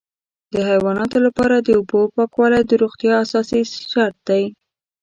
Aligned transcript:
د 0.53 0.55
حیواناتو 0.69 1.17
لپاره 1.25 1.55
د 1.59 1.69
اوبو 1.79 1.99
پاکوالی 2.15 2.61
د 2.65 2.71
روغتیا 2.83 3.13
اساسي 3.23 3.61
شرط 3.91 4.17
دی. 4.29 4.43